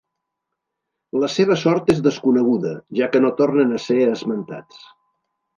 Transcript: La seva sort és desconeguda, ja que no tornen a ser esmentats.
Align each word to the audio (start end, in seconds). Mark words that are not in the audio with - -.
La 1.23 1.29
seva 1.33 1.57
sort 1.65 1.93
és 1.95 2.01
desconeguda, 2.09 2.73
ja 3.01 3.13
que 3.15 3.21
no 3.27 3.33
tornen 3.43 3.77
a 3.79 3.83
ser 3.87 4.03
esmentats. 4.17 4.85